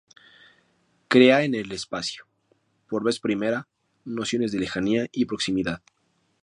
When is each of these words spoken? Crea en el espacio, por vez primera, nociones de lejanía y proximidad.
Crea 1.09 1.43
en 1.43 1.53
el 1.53 1.71
espacio, 1.71 2.25
por 2.89 3.03
vez 3.03 3.19
primera, 3.19 3.67
nociones 4.03 4.51
de 4.51 4.57
lejanía 4.57 5.05
y 5.11 5.25
proximidad. 5.25 5.83